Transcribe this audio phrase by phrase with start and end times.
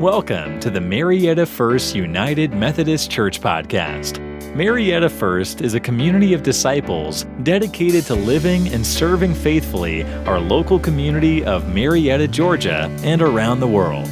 [0.00, 4.18] Welcome to the Marietta First United Methodist Church podcast.
[4.56, 10.80] Marietta First is a community of disciples dedicated to living and serving faithfully our local
[10.80, 14.10] community of Marietta, Georgia, and around the world.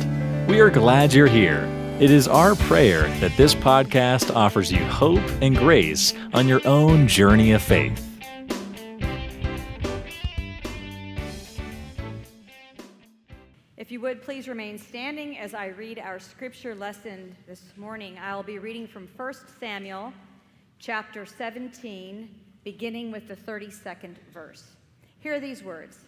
[0.49, 1.65] We are glad you're here.
[1.99, 7.09] It is our prayer that this podcast offers you hope and grace on your own
[7.09, 8.12] journey of faith.
[14.03, 18.19] Would please remain standing as I read our scripture lesson this morning.
[18.21, 20.13] I'll be reading from 1 Samuel
[20.81, 22.29] chapter 17,
[22.65, 24.65] beginning with the 32nd verse.
[25.21, 26.01] Hear these words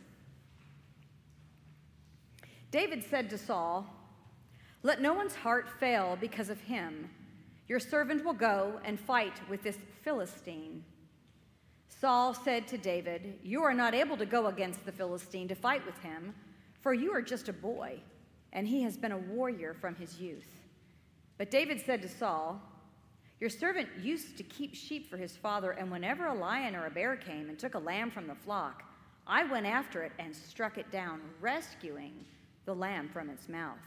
[2.72, 3.86] David said to Saul,
[4.82, 7.08] Let no one's heart fail because of him.
[7.68, 10.82] Your servant will go and fight with this Philistine.
[11.86, 15.86] Saul said to David, You are not able to go against the Philistine to fight
[15.86, 16.34] with him
[16.84, 17.98] for you are just a boy,
[18.52, 20.50] and he has been a warrior from his youth.
[21.38, 22.60] But David said to Saul,
[23.40, 26.90] Your servant used to keep sheep for his father, and whenever a lion or a
[26.90, 28.82] bear came and took a lamb from the flock,
[29.26, 32.12] I went after it and struck it down, rescuing
[32.66, 33.78] the lamb from its mouth.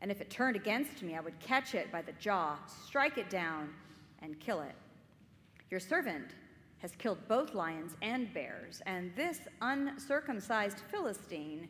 [0.00, 3.28] And if it turned against me, I would catch it by the jaw, strike it
[3.28, 3.74] down,
[4.22, 4.74] and kill it.
[5.68, 6.30] Your servant
[6.78, 11.68] has killed both lions and bears, and this uncircumcised Philistine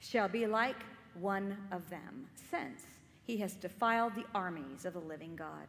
[0.00, 0.76] shall be like
[1.14, 2.82] one of them, since
[3.22, 5.68] he has defiled the armies of the living God.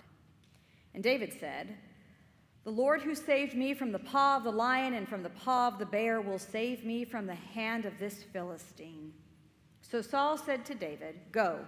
[0.93, 1.77] And David said,
[2.63, 5.67] The Lord who saved me from the paw of the lion and from the paw
[5.67, 9.13] of the bear will save me from the hand of this Philistine.
[9.81, 11.59] So Saul said to David, Go,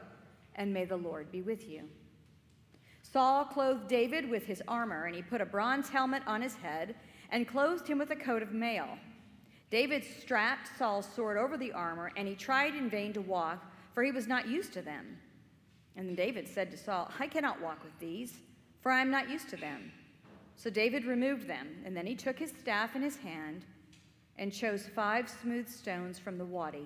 [0.56, 1.84] and may the Lord be with you.
[3.02, 6.95] Saul clothed David with his armor, and he put a bronze helmet on his head
[7.30, 8.88] and clothed him with a coat of mail.
[9.73, 14.03] David strapped Saul's sword over the armor, and he tried in vain to walk, for
[14.03, 15.17] he was not used to them.
[15.95, 18.38] And David said to Saul, I cannot walk with these,
[18.81, 19.91] for I am not used to them.
[20.57, 23.66] So David removed them, and then he took his staff in his hand
[24.38, 26.85] and chose five smooth stones from the wadi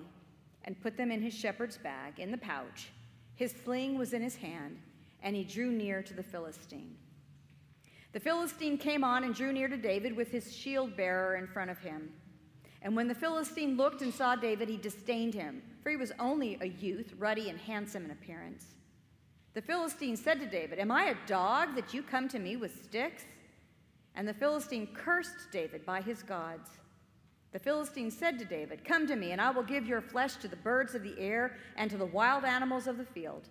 [0.64, 2.88] and put them in his shepherd's bag in the pouch.
[3.34, 4.78] His sling was in his hand,
[5.22, 6.96] and he drew near to the Philistine.
[8.14, 11.70] The Philistine came on and drew near to David with his shield bearer in front
[11.70, 12.14] of him.
[12.82, 16.58] And when the Philistine looked and saw David, he disdained him, for he was only
[16.60, 18.66] a youth, ruddy and handsome in appearance.
[19.54, 22.84] The Philistine said to David, Am I a dog that you come to me with
[22.84, 23.24] sticks?
[24.14, 26.70] And the Philistine cursed David by his gods.
[27.52, 30.48] The Philistine said to David, Come to me, and I will give your flesh to
[30.48, 33.48] the birds of the air and to the wild animals of the field.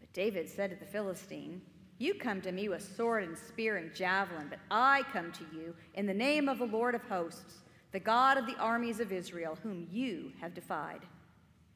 [0.00, 1.60] But David said to the Philistine,
[1.98, 5.74] You come to me with sword and spear and javelin, but I come to you
[5.94, 7.58] in the name of the Lord of hosts
[7.96, 11.00] the God of the armies of Israel, whom you have defied.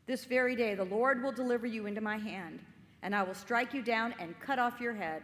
[0.07, 2.61] This very day the Lord will deliver you into my hand,
[3.03, 5.23] and I will strike you down and cut off your head.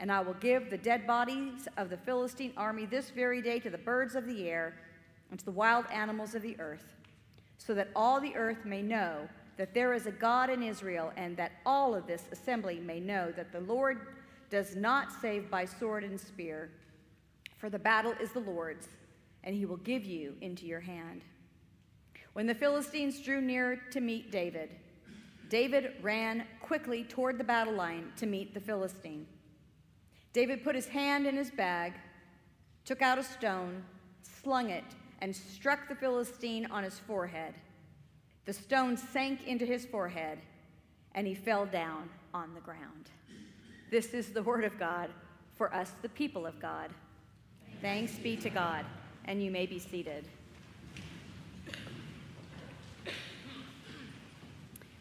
[0.00, 3.68] And I will give the dead bodies of the Philistine army this very day to
[3.68, 4.72] the birds of the air
[5.30, 6.94] and to the wild animals of the earth,
[7.58, 9.28] so that all the earth may know
[9.58, 13.30] that there is a God in Israel, and that all of this assembly may know
[13.32, 13.98] that the Lord
[14.48, 16.70] does not save by sword and spear,
[17.58, 18.88] for the battle is the Lord's
[19.48, 21.22] and he will give you into your hand.
[22.34, 24.76] When the Philistines drew near to meet David,
[25.48, 29.26] David ran quickly toward the battle line to meet the Philistine.
[30.34, 31.94] David put his hand in his bag,
[32.84, 33.82] took out a stone,
[34.20, 34.84] slung it,
[35.22, 37.54] and struck the Philistine on his forehead.
[38.44, 40.40] The stone sank into his forehead,
[41.14, 43.08] and he fell down on the ground.
[43.90, 45.08] This is the word of God
[45.56, 46.90] for us, the people of God.
[47.80, 48.84] Thanks be to God
[49.28, 50.24] and you may be seated.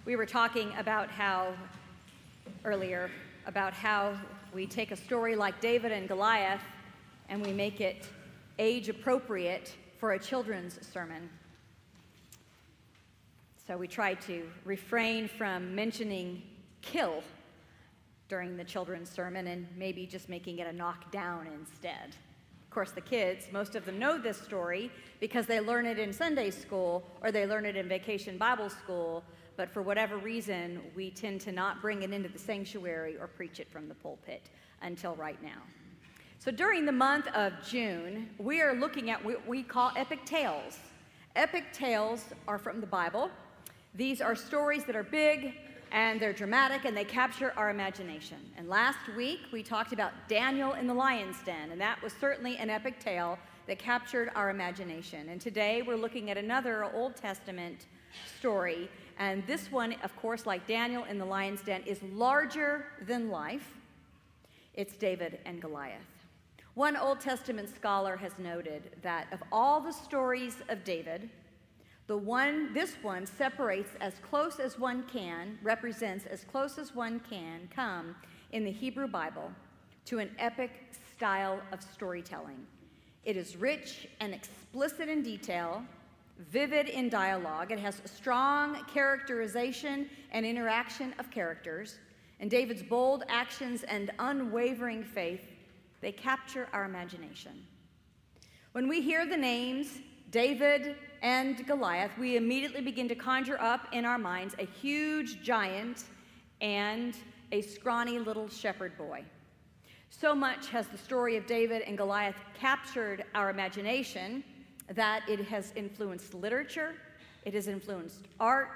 [0.03, 1.53] We were talking about how,
[2.65, 3.09] earlier,
[3.45, 4.17] about how
[4.53, 6.61] we take a story like David and Goliath
[7.29, 8.09] and we make it
[8.59, 11.29] age appropriate for a children's sermon.
[13.65, 16.41] So we try to refrain from mentioning
[16.81, 17.23] kill
[18.27, 22.17] during the children's sermon and maybe just making it a knockdown instead
[22.77, 26.51] course, the kids, most of them know this story because they learn it in Sunday
[26.51, 29.23] school or they learn it in vacation Bible school,
[29.55, 33.59] but for whatever reason, we tend to not bring it into the sanctuary or preach
[33.59, 34.51] it from the pulpit
[34.83, 35.63] until right now.
[36.37, 40.77] So during the month of June, we are looking at what we call epic tales.
[41.35, 43.31] Epic tales are from the Bible.
[43.95, 45.55] These are stories that are big,
[45.91, 48.37] and they're dramatic and they capture our imagination.
[48.57, 52.57] And last week we talked about Daniel in the lion's den, and that was certainly
[52.57, 53.37] an epic tale
[53.67, 55.29] that captured our imagination.
[55.29, 57.85] And today we're looking at another Old Testament
[58.39, 58.89] story,
[59.19, 63.73] And this one, of course, like Daniel in the lion's den, is larger than life.
[64.73, 66.01] It's David and Goliath.
[66.75, 71.29] One Old Testament scholar has noted that of all the stories of David,
[72.07, 77.19] the one, this one separates as close as one can, represents as close as one
[77.29, 78.15] can come
[78.53, 79.51] in the Hebrew Bible
[80.05, 80.71] to an epic
[81.15, 82.65] style of storytelling.
[83.25, 85.83] It is rich and explicit in detail,
[86.49, 87.73] vivid in dialogue.
[87.73, 91.97] It has strong characterization and interaction of characters.
[92.39, 95.41] And David's bold actions and unwavering faith,
[95.99, 97.65] they capture our imagination.
[98.71, 99.99] When we hear the names
[100.31, 106.03] David and Goliath, we immediately begin to conjure up in our minds a huge giant
[106.59, 107.15] and
[107.51, 109.23] a scrawny little shepherd boy.
[110.09, 114.43] So much has the story of David and Goliath captured our imagination
[114.93, 116.95] that it has influenced literature,
[117.45, 118.69] it has influenced art,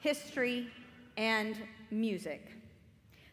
[0.00, 0.68] history,
[1.16, 1.56] and
[1.90, 2.57] music.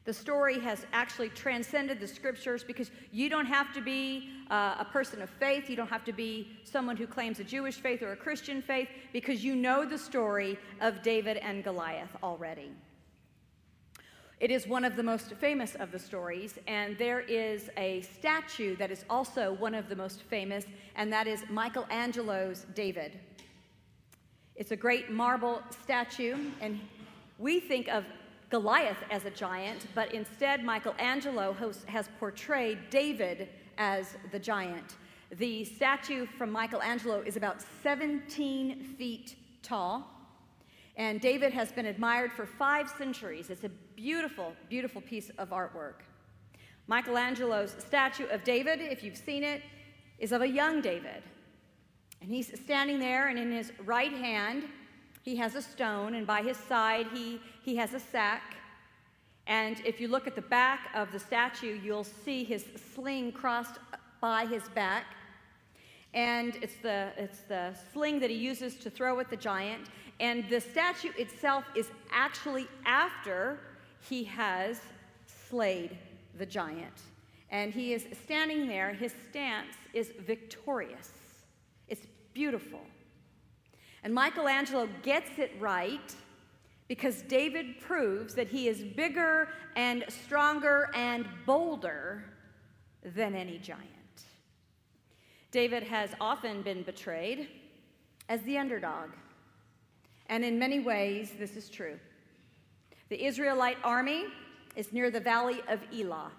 [0.06, 4.86] The story has actually transcended the scriptures because you don't have to be uh, a
[4.86, 5.68] person of faith.
[5.68, 8.88] You don't have to be someone who claims a Jewish faith or a Christian faith
[9.14, 12.70] because you know the story of David and Goliath already.
[14.40, 18.76] It is one of the most famous of the stories, and there is a statue
[18.76, 20.66] that is also one of the most famous,
[20.96, 23.18] and that is Michelangelo's David.
[24.56, 26.80] It's a great marble statue, and
[27.40, 28.04] we think of
[28.50, 31.56] Goliath as a giant, but instead Michelangelo
[31.88, 34.96] has portrayed David as the giant.
[35.38, 40.10] The statue from Michelangelo is about 17 feet tall,
[40.96, 43.50] and David has been admired for five centuries.
[43.50, 46.04] It's a beautiful, beautiful piece of artwork.
[46.88, 49.64] Michelangelo's statue of David, if you've seen it,
[50.20, 51.24] is of a young David.
[52.22, 54.66] And he's standing there, and in his right hand,
[55.26, 58.58] he has a stone, and by his side, he, he has a sack.
[59.48, 62.64] And if you look at the back of the statue, you'll see his
[62.94, 63.80] sling crossed
[64.22, 65.06] by his back.
[66.14, 69.88] And it's the, it's the sling that he uses to throw at the giant.
[70.20, 73.60] And the statue itself is actually after
[74.08, 74.80] he has
[75.50, 75.98] slayed
[76.38, 77.02] the giant.
[77.50, 81.10] And he is standing there, his stance is victorious.
[81.88, 82.06] It's
[82.36, 82.82] beautiful.
[84.06, 86.14] And Michelangelo gets it right
[86.88, 92.24] because David proves that he is bigger and stronger and bolder
[93.04, 93.82] than any giant.
[95.50, 97.48] David has often been betrayed
[98.30, 99.10] as the underdog.
[100.30, 102.00] And in many ways, this is true.
[103.10, 104.26] The Israelite army
[104.76, 106.32] is near the valley of Elah.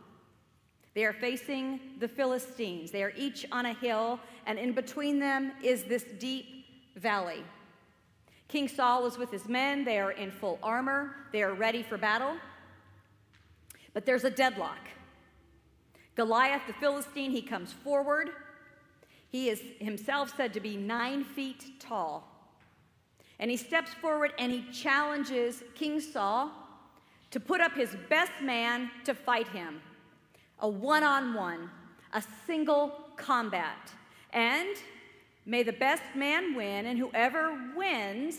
[0.95, 2.93] They are facing the Philistines.
[2.93, 6.47] They are each on a hill, and in between them is this deep
[6.95, 7.43] valley.
[8.49, 9.85] King Saul is with his men.
[9.85, 12.37] They are in full armor, they are ready for battle.
[13.93, 14.79] But there's a deadlock.
[16.15, 18.31] Goliath, the Philistine, he comes forward.
[19.29, 22.27] He is himself said to be nine feet tall.
[23.39, 26.51] And he steps forward and he challenges King Saul
[27.31, 29.81] to put up his best man to fight him.
[30.61, 31.71] A one on one,
[32.15, 33.93] a single combat.
[34.33, 34.77] And
[35.47, 38.39] May the best man win, and whoever wins,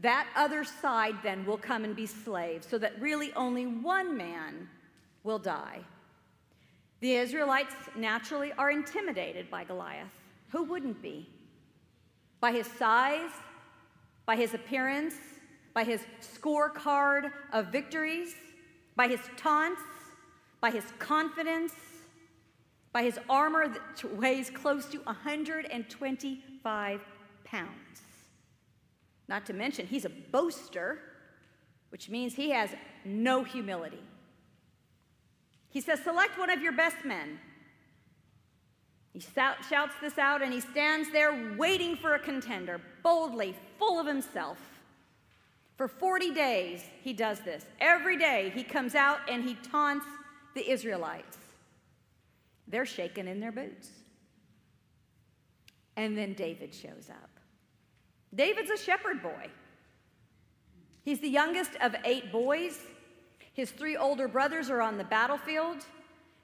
[0.00, 4.68] that other side then will come and be slaves, so that really only one man
[5.24, 5.80] will die.
[7.00, 10.10] The Israelites naturally are intimidated by Goliath.
[10.50, 11.28] Who wouldn't be?
[12.40, 13.30] By his size,
[14.26, 15.14] by his appearance,
[15.72, 18.34] by his scorecard of victories,
[18.94, 19.80] by his taunts,
[20.60, 21.72] by his confidence,
[22.92, 27.00] by his armor that weighs close to 125
[27.44, 28.02] pounds.
[29.28, 30.98] Not to mention, he's a boaster,
[31.88, 32.70] which means he has
[33.04, 34.02] no humility.
[35.70, 37.38] He says, Select one of your best men.
[39.12, 44.06] He shouts this out and he stands there waiting for a contender, boldly, full of
[44.06, 44.58] himself.
[45.76, 47.66] For 40 days, he does this.
[47.80, 50.06] Every day, he comes out and he taunts
[50.54, 51.38] the Israelites.
[52.68, 53.90] They're shaking in their boots.
[55.96, 57.30] And then David shows up.
[58.34, 59.50] David's a shepherd boy.
[61.04, 62.78] He's the youngest of eight boys.
[63.52, 65.84] His three older brothers are on the battlefield.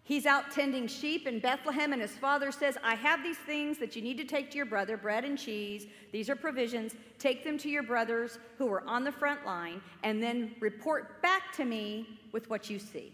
[0.02, 3.94] He's out tending sheep in Bethlehem, and his father says, I have these things that
[3.94, 5.86] you need to take to your brother bread and cheese.
[6.12, 6.94] These are provisions.
[7.18, 11.52] Take them to your brothers who are on the front line, and then report back
[11.56, 13.12] to me with what you see.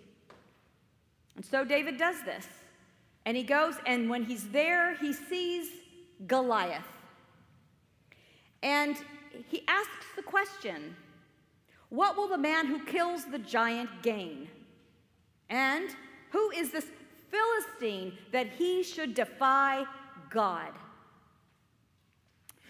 [1.34, 2.46] And so David does this.
[3.26, 5.68] And he goes, and when he's there, he sees
[6.26, 6.84] Goliath.
[8.62, 8.96] And
[9.48, 10.96] he asks the question
[11.88, 14.48] What will the man who kills the giant gain?
[15.50, 15.90] And
[16.30, 16.86] who is this
[17.30, 19.84] Philistine that he should defy
[20.30, 20.72] God?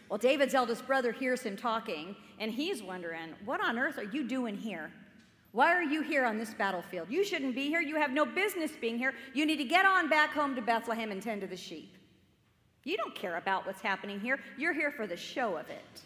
[0.08, 4.24] Well, David's eldest brother hears him talking, and he's wondering, What on earth are you
[4.24, 4.92] doing here?
[5.54, 7.06] Why are you here on this battlefield?
[7.08, 7.80] You shouldn't be here.
[7.80, 9.14] You have no business being here.
[9.34, 11.96] You need to get on back home to Bethlehem and tend to the sheep.
[12.82, 14.40] You don't care about what's happening here.
[14.58, 16.00] You're here for the show of it.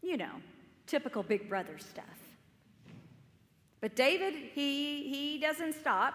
[0.00, 0.30] You know,
[0.86, 2.06] typical big brother stuff.
[3.82, 6.14] But David, he, he doesn't stop.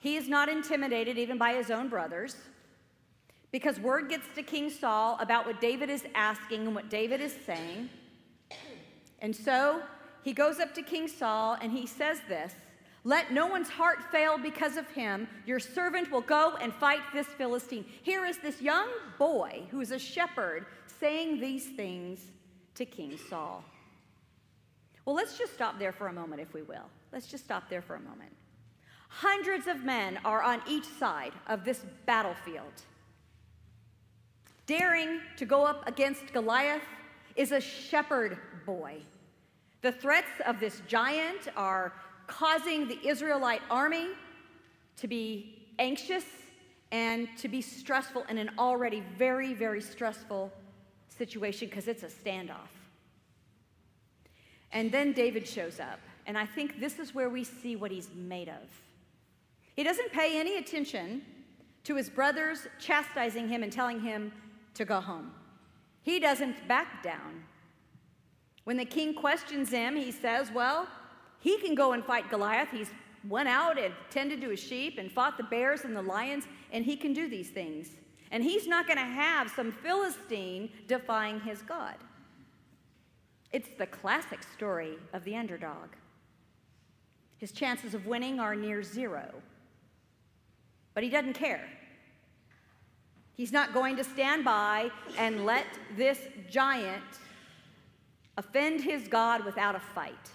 [0.00, 2.36] He is not intimidated even by his own brothers
[3.52, 7.34] because word gets to King Saul about what David is asking and what David is
[7.46, 7.88] saying.
[9.20, 9.80] And so
[10.26, 12.52] he goes up to King Saul and he says this
[13.04, 15.28] Let no one's heart fail because of him.
[15.46, 17.84] Your servant will go and fight this Philistine.
[18.02, 18.88] Here is this young
[19.20, 20.66] boy who is a shepherd
[20.98, 22.18] saying these things
[22.74, 23.62] to King Saul.
[25.04, 26.90] Well, let's just stop there for a moment, if we will.
[27.12, 28.32] Let's just stop there for a moment.
[29.08, 32.82] Hundreds of men are on each side of this battlefield.
[34.66, 36.82] Daring to go up against Goliath
[37.36, 39.02] is a shepherd boy.
[39.86, 41.92] The threats of this giant are
[42.26, 44.08] causing the Israelite army
[44.96, 46.24] to be anxious
[46.90, 50.50] and to be stressful in an already very, very stressful
[51.08, 52.74] situation because it's a standoff.
[54.72, 58.08] And then David shows up, and I think this is where we see what he's
[58.12, 58.66] made of.
[59.76, 61.22] He doesn't pay any attention
[61.84, 64.32] to his brothers chastising him and telling him
[64.74, 65.30] to go home.
[66.02, 67.44] He doesn't back down.
[68.66, 70.88] When the king questions him, he says, Well,
[71.38, 72.68] he can go and fight Goliath.
[72.72, 72.90] He's
[73.28, 76.84] went out and tended to his sheep and fought the bears and the lions, and
[76.84, 77.90] he can do these things.
[78.32, 81.94] And he's not going to have some Philistine defying his God.
[83.52, 85.90] It's the classic story of the underdog.
[87.38, 89.32] His chances of winning are near zero.
[90.92, 91.68] But he doesn't care.
[93.36, 96.18] He's not going to stand by and let this
[96.50, 97.04] giant
[98.36, 100.30] offend his God without a fight.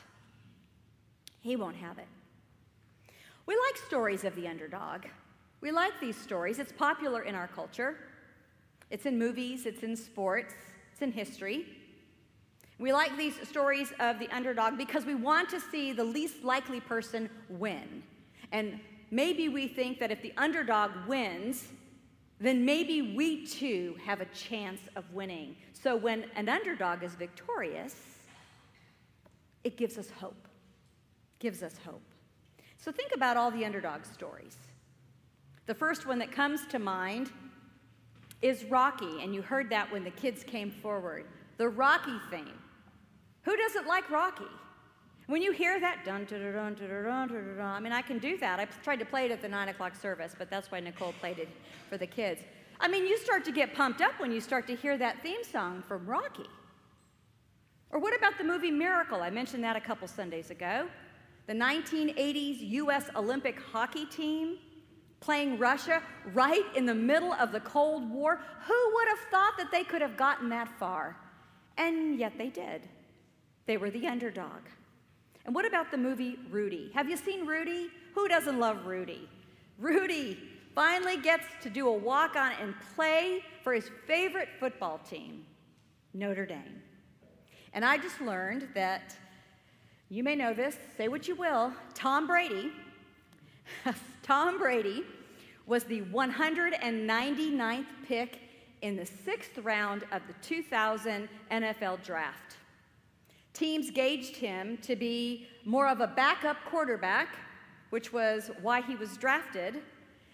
[1.41, 2.07] He won't have it.
[3.45, 5.05] We like stories of the underdog.
[5.61, 6.59] We like these stories.
[6.59, 7.97] It's popular in our culture.
[8.89, 10.53] It's in movies, it's in sports,
[10.91, 11.65] it's in history.
[12.77, 16.79] We like these stories of the underdog because we want to see the least likely
[16.79, 18.03] person win.
[18.51, 18.79] And
[19.11, 21.67] maybe we think that if the underdog wins,
[22.39, 25.55] then maybe we too have a chance of winning.
[25.81, 27.95] So when an underdog is victorious,
[29.63, 30.47] it gives us hope.
[31.39, 32.03] Gives us hope.
[32.77, 34.57] So think about all the underdog stories.
[35.65, 37.31] The first one that comes to mind
[38.41, 41.25] is Rocky, and you heard that when the kids came forward.
[41.57, 42.59] The Rocky theme.
[43.43, 44.43] Who doesn't like Rocky?
[45.27, 48.19] When you hear that, dun dun dun dun dun dun dun, I mean, I can
[48.19, 48.59] do that.
[48.59, 51.39] I tried to play it at the nine o'clock service, but that's why Nicole played
[51.39, 51.49] it
[51.89, 52.41] for the kids.
[52.81, 55.43] I mean, you start to get pumped up when you start to hear that theme
[55.43, 56.49] song from Rocky.
[57.91, 59.21] Or what about the movie Miracle?
[59.21, 60.87] I mentioned that a couple Sundays ago.
[61.45, 63.05] The 1980s U.S.
[63.15, 64.57] Olympic hockey team
[65.19, 66.01] playing Russia
[66.33, 68.41] right in the middle of the Cold War.
[68.65, 71.15] Who would have thought that they could have gotten that far?
[71.77, 72.87] And yet they did.
[73.67, 74.61] They were the underdog.
[75.45, 76.89] And what about the movie Rudy?
[76.95, 77.89] Have you seen Rudy?
[78.15, 79.29] Who doesn't love Rudy?
[79.77, 80.37] Rudy
[80.73, 85.45] finally gets to do a walk on and play for his favorite football team,
[86.13, 86.81] Notre Dame.
[87.73, 89.15] And I just learned that
[90.09, 92.71] you may know this, say what you will, Tom Brady,
[94.23, 95.03] Tom Brady
[95.65, 98.39] was the 199th pick
[98.81, 102.57] in the sixth round of the 2000 NFL draft.
[103.53, 107.35] Teams gauged him to be more of a backup quarterback,
[107.89, 109.81] which was why he was drafted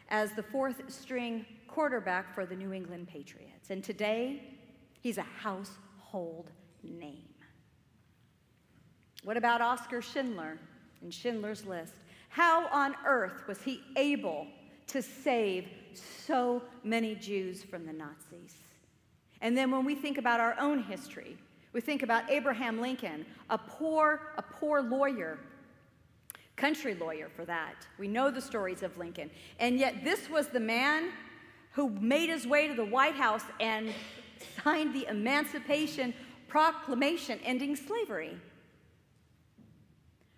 [0.09, 3.69] as the fourth string quarterback for the New England Patriots.
[3.69, 4.41] And today,
[5.01, 6.51] he's a household
[6.83, 7.23] name.
[9.23, 10.57] What about Oskar Schindler
[11.01, 11.93] in Schindler's List?
[12.29, 14.47] How on earth was he able
[14.87, 15.67] to save
[16.25, 18.55] so many Jews from the Nazis?
[19.41, 21.37] And then when we think about our own history,
[21.73, 25.37] we think about Abraham Lincoln, a poor, a poor lawyer,
[26.57, 27.87] country lawyer for that.
[27.97, 29.29] We know the stories of Lincoln.
[29.59, 31.11] And yet, this was the man
[31.71, 33.93] who made his way to the White House and
[34.63, 36.13] signed the Emancipation
[36.47, 38.37] Proclamation ending slavery.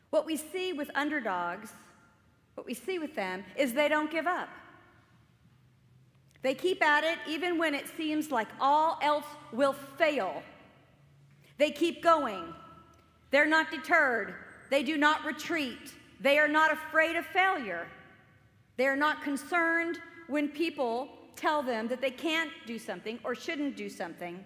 [0.09, 1.71] What we see with underdogs,
[2.55, 4.49] what we see with them, is they don't give up.
[6.41, 10.41] They keep at it even when it seems like all else will fail.
[11.57, 12.53] They keep going.
[13.29, 14.33] They're not deterred.
[14.69, 15.93] They do not retreat.
[16.19, 17.87] They are not afraid of failure.
[18.77, 23.75] They are not concerned when people tell them that they can't do something or shouldn't
[23.77, 24.43] do something.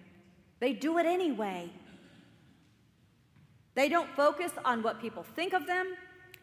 [0.60, 1.70] They do it anyway.
[3.74, 5.96] They don't focus on what people think of them,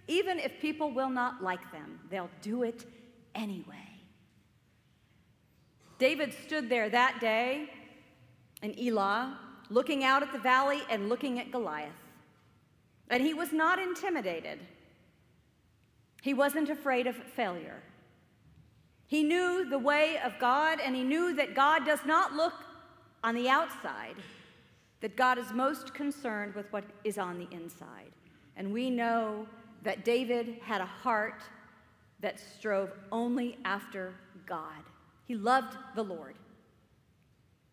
[0.08, 2.00] even if people will not like them.
[2.10, 2.86] They'll do it
[3.34, 3.76] anyway.
[5.98, 7.70] David stood there that day
[8.62, 9.38] in Elah,
[9.70, 11.92] looking out at the valley and looking at Goliath.
[13.10, 14.60] And he was not intimidated.
[16.22, 17.82] He wasn't afraid of failure.
[19.08, 22.54] He knew the way of God, and he knew that God does not look
[23.24, 24.16] on the outside,
[25.01, 28.12] that God is most concerned with what is on the inside.
[28.56, 29.48] And we know
[29.84, 31.44] that David had a heart
[32.22, 34.13] that strove only after
[34.46, 34.84] God.
[35.25, 36.36] He loved the Lord.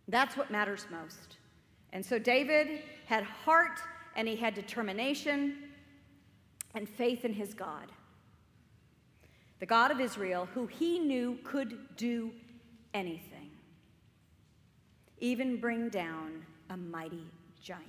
[0.08, 1.36] That's what matters most.
[1.92, 3.78] And so David had heart
[4.16, 5.56] and he had determination
[6.74, 7.92] and faith in his God.
[9.60, 12.30] The God of Israel, who he knew could do
[12.94, 13.50] anything,
[15.18, 17.26] even bring down a mighty
[17.60, 17.84] giant.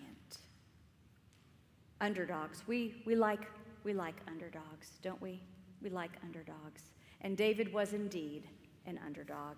[2.01, 2.63] Underdogs.
[2.67, 3.41] We, we, like,
[3.83, 5.41] we like underdogs, don't we?
[5.81, 6.83] We like underdogs.
[7.21, 8.47] And David was indeed
[8.85, 9.57] an underdog.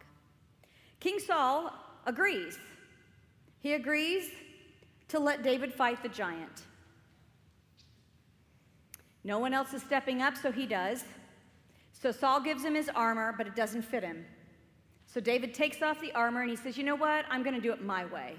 [1.00, 1.72] King Saul
[2.06, 2.60] agrees.
[3.60, 4.30] He agrees
[5.08, 6.64] to let David fight the giant.
[9.24, 11.04] No one else is stepping up, so he does.
[12.02, 14.26] So Saul gives him his armor, but it doesn't fit him.
[15.06, 17.26] So David takes off the armor and he says, You know what?
[17.30, 18.38] I'm going to do it my way.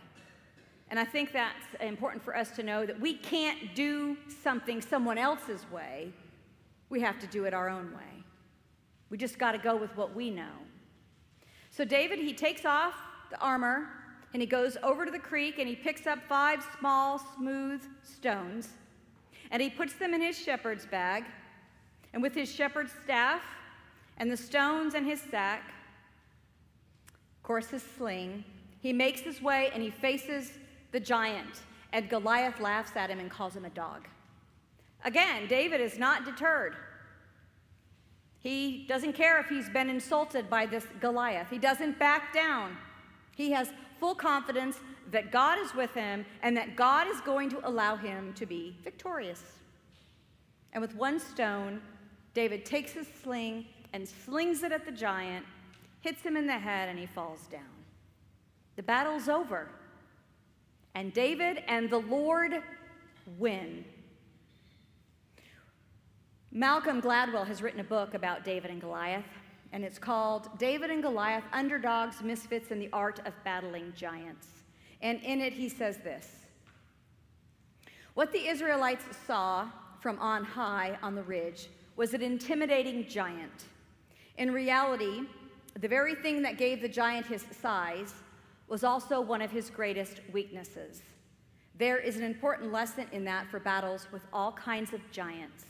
[0.91, 5.17] And I think that's important for us to know that we can't do something someone
[5.17, 6.13] else's way.
[6.91, 8.25] We have to do it our own way.
[9.11, 10.53] We just got to go with what we know.
[11.71, 12.95] So David, he takes off
[13.31, 13.89] the armor
[14.33, 18.71] and he goes over to the creek and he picks up five small, smooth stones
[19.51, 21.25] and he puts them in his shepherd's bag.
[22.13, 23.43] And with his shepherd's staff
[24.19, 25.73] and the stones and his sack,
[27.09, 28.45] of course, his sling,
[28.81, 30.53] he makes his way and he faces
[30.93, 31.63] the giant.
[31.93, 34.07] And Goliath laughs at him and calls him a dog.
[35.05, 36.77] Again, David is not deterred.
[38.39, 41.49] He doesn't care if he's been insulted by this Goliath.
[41.51, 42.77] He doesn't back down.
[43.37, 44.79] He has full confidence
[45.11, 48.77] that God is with him and that God is going to allow him to be
[48.83, 49.43] victorious.
[50.73, 51.81] And with one stone,
[52.35, 55.45] David takes his sling and slings it at the giant,
[56.01, 57.61] hits him in the head, and he falls down.
[58.77, 59.69] The battle's over.
[60.95, 62.63] And David and the Lord
[63.39, 63.85] win.
[66.51, 69.25] Malcolm Gladwell has written a book about David and Goliath,
[69.73, 74.49] and it's called David and Goliath Underdogs, Misfits, and the Art of Battling Giants.
[75.01, 76.29] And in it, he says this
[78.15, 79.69] What the Israelites saw
[80.01, 83.65] from on high on the ridge was an intimidating giant.
[84.39, 85.23] In reality,
[85.81, 88.15] the very thing that gave the giant his size
[88.69, 91.03] was also one of his greatest weaknesses.
[91.77, 95.65] There is an important lesson in that for battles with all kinds of giants.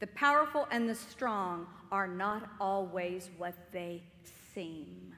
[0.00, 4.02] The powerful and the strong are not always what they
[4.52, 5.14] seem.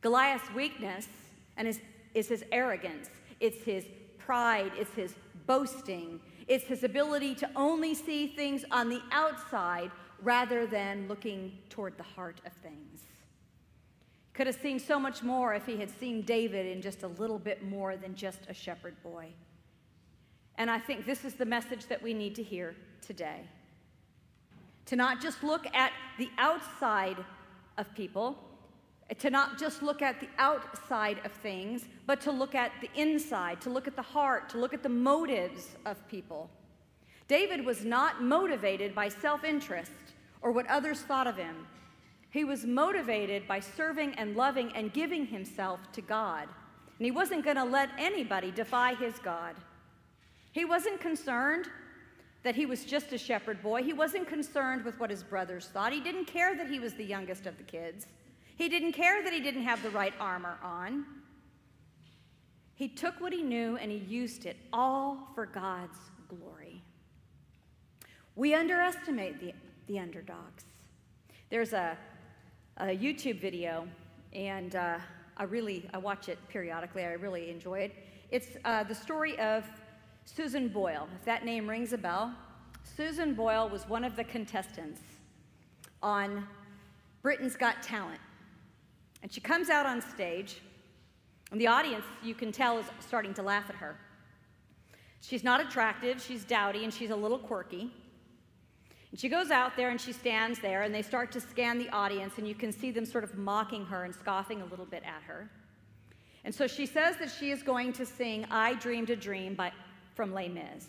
[0.00, 1.08] Goliath's weakness
[1.56, 1.80] and his,
[2.14, 3.84] is his arrogance, it's his
[4.18, 5.14] pride, it's his
[5.46, 9.90] boasting, it's his ability to only see things on the outside
[10.22, 13.02] rather than looking toward the heart of things.
[14.32, 17.38] Could have seen so much more if he had seen David in just a little
[17.38, 19.28] bit more than just a shepherd boy.
[20.56, 23.42] And I think this is the message that we need to hear today
[24.86, 27.18] to not just look at the outside
[27.76, 28.38] of people,
[29.16, 33.60] to not just look at the outside of things, but to look at the inside,
[33.62, 36.50] to look at the heart, to look at the motives of people.
[37.26, 39.92] David was not motivated by self interest
[40.42, 41.66] or what others thought of him.
[42.30, 46.48] He was motivated by serving and loving and giving himself to God.
[46.98, 49.54] And he wasn't going to let anybody defy his God.
[50.52, 51.68] He wasn't concerned
[52.42, 53.82] that he was just a shepherd boy.
[53.82, 55.92] He wasn't concerned with what his brothers thought.
[55.92, 58.06] He didn't care that he was the youngest of the kids.
[58.58, 61.06] He didn't care that he didn't have the right armor on.
[62.74, 66.82] He took what he knew and he used it all for God's glory.
[68.34, 69.52] We underestimate the,
[69.86, 70.64] the underdogs.
[71.50, 71.96] There's a,
[72.78, 73.86] a YouTube video,
[74.32, 74.98] and uh,
[75.36, 77.04] I really I watch it periodically.
[77.04, 77.94] I really enjoy it.
[78.32, 79.64] It's uh, the story of
[80.24, 82.34] Susan Boyle, if that name rings a bell.
[82.82, 85.00] Susan Boyle was one of the contestants
[86.02, 86.44] on
[87.22, 88.20] Britain's Got Talent.
[89.22, 90.60] And she comes out on stage,
[91.50, 93.96] and the audience, you can tell, is starting to laugh at her.
[95.20, 97.90] She's not attractive, she's dowdy, and she's a little quirky.
[99.10, 101.88] And she goes out there and she stands there, and they start to scan the
[101.90, 105.02] audience, and you can see them sort of mocking her and scoffing a little bit
[105.04, 105.50] at her.
[106.44, 109.72] And so she says that she is going to sing I Dreamed a Dream by,
[110.14, 110.86] from Les Mis.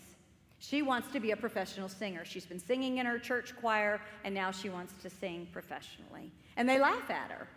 [0.58, 2.24] She wants to be a professional singer.
[2.24, 6.30] She's been singing in her church choir, and now she wants to sing professionally.
[6.56, 7.48] And they laugh at her.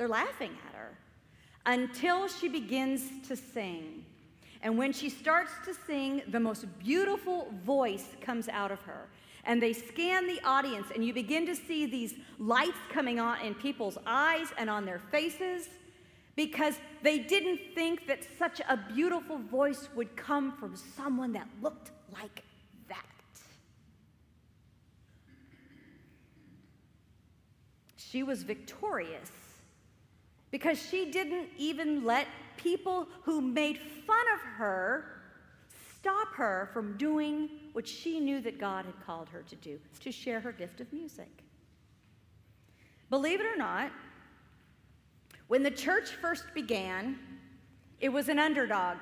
[0.00, 0.96] They're laughing at her
[1.66, 4.06] until she begins to sing.
[4.62, 9.08] And when she starts to sing, the most beautiful voice comes out of her.
[9.44, 13.54] And they scan the audience, and you begin to see these lights coming on in
[13.54, 15.68] people's eyes and on their faces
[16.34, 21.90] because they didn't think that such a beautiful voice would come from someone that looked
[22.10, 22.42] like
[22.88, 23.04] that.
[27.98, 29.30] She was victorious
[30.50, 35.20] because she didn't even let people who made fun of her
[36.00, 40.10] stop her from doing what she knew that God had called her to do to
[40.10, 41.44] share her gift of music.
[43.10, 43.90] Believe it or not,
[45.48, 47.18] when the church first began,
[48.00, 48.98] it was an underdog.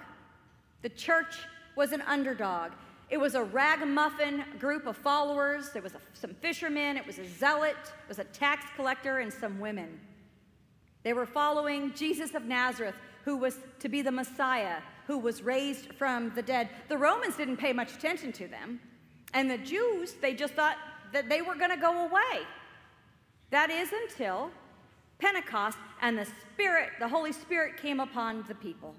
[0.83, 1.37] The church
[1.77, 2.73] was an underdog.
[3.11, 5.71] It was a ragamuffin group of followers.
[5.71, 9.33] There was a, some fishermen, it was a zealot, it was a tax collector, and
[9.33, 10.01] some women.
[11.03, 15.95] They were following Jesus of Nazareth, who was to be the Messiah, who was raised
[15.95, 16.69] from the dead.
[16.89, 18.81] The Romans didn't pay much attention to them.
[19.35, 20.77] And the Jews, they just thought
[21.13, 22.47] that they were going to go away.
[23.51, 24.51] That is until
[25.19, 28.95] Pentecost, and the Spirit, the Holy Spirit came upon the people.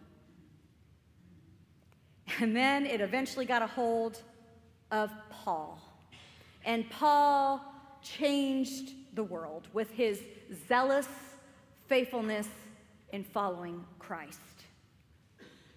[2.40, 4.22] And then it eventually got a hold
[4.92, 5.82] of Paul.
[6.66, 7.62] And Paul
[8.02, 10.22] changed the world with his
[10.68, 11.08] zealous
[11.90, 12.48] faithfulness
[13.12, 14.40] in following Christ.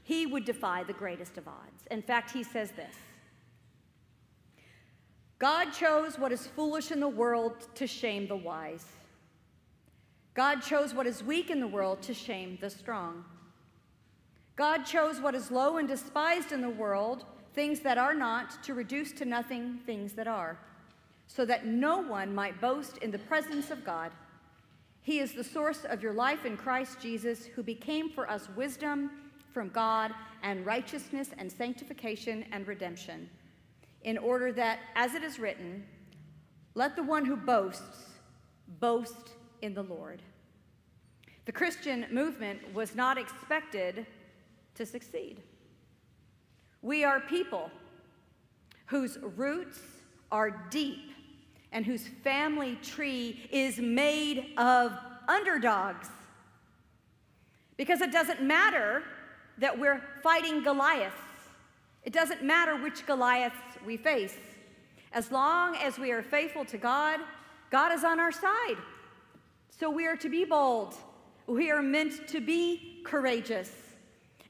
[0.04, 1.86] He would defy the greatest of odds.
[1.90, 2.94] In fact, he says this
[5.38, 8.84] God chose what is foolish in the world to shame the wise.
[10.34, 13.24] God chose what is weak in the world to shame the strong.
[14.54, 18.74] God chose what is low and despised in the world, things that are not, to
[18.74, 20.58] reduce to nothing things that are,
[21.26, 24.12] so that no one might boast in the presence of God.
[25.02, 29.10] He is the source of your life in Christ Jesus, who became for us wisdom
[29.52, 30.12] from God
[30.42, 33.28] and righteousness and sanctification and redemption,
[34.02, 35.84] in order that, as it is written,
[36.74, 38.10] let the one who boasts
[38.80, 40.22] boast in the Lord.
[41.44, 44.06] The Christian movement was not expected
[44.74, 45.42] to succeed.
[46.80, 47.70] We are people
[48.86, 49.80] whose roots
[50.30, 51.10] are deep
[51.72, 54.92] and whose family tree is made of
[55.28, 56.08] underdogs.
[57.76, 59.02] Because it doesn't matter
[59.58, 61.16] that we're fighting Goliaths,
[62.04, 64.36] it doesn't matter which Goliaths we face.
[65.12, 67.20] As long as we are faithful to God,
[67.70, 68.76] God is on our side.
[69.70, 70.94] So we are to be bold.
[71.46, 73.70] We are meant to be courageous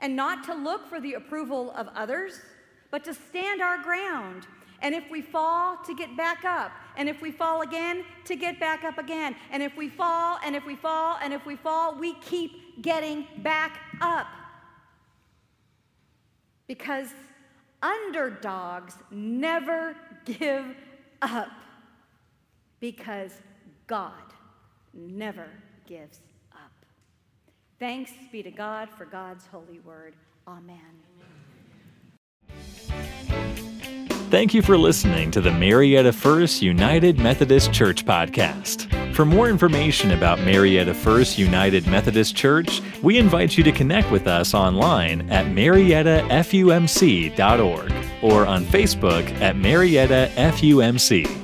[0.01, 2.41] and not to look for the approval of others,
[2.91, 4.47] but to stand our ground.
[4.83, 6.73] And if we fall, to get back up.
[6.97, 9.35] And if we fall again, to get back up again.
[9.51, 13.27] And if we fall, and if we fall, and if we fall, we keep getting
[13.39, 14.27] back up.
[16.67, 17.09] Because
[17.83, 20.65] underdogs never give
[21.21, 21.49] up.
[22.81, 23.33] Because
[23.87, 24.13] God
[24.95, 25.49] never
[25.87, 26.21] gives
[26.53, 26.73] up.
[27.79, 30.15] Thanks be to God for God's holy word.
[30.47, 31.12] Amen.
[34.33, 38.89] Thank you for listening to the Marietta First United Methodist Church podcast.
[39.15, 44.27] For more information about Marietta First United Methodist Church, we invite you to connect with
[44.27, 47.93] us online at mariettafumc.org
[48.23, 51.42] or on Facebook at Marietta FUMC.